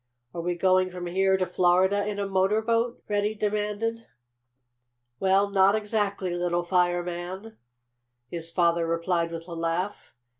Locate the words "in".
2.07-2.17